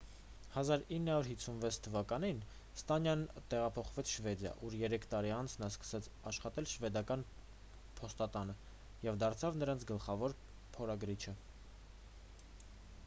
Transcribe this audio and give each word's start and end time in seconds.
1956 0.59 1.75
թվականին 1.87 2.37
ստանյան 2.79 3.25
տեղափոխվեց 3.53 4.13
շվեդիա 4.13 4.53
ուր 4.69 4.77
երեք 4.79 5.03
տարի 5.11 5.33
անց 5.35 5.55
նա 5.63 5.69
սկսեց 5.73 6.07
աշխատել 6.31 6.67
շվեդական 6.73 7.25
փոստատանը 8.01 8.55
և 9.09 9.19
դարձավ 9.25 9.59
նրանց 9.65 9.85
գլխավոր 9.93 10.35
փորագրիչը 10.79 11.35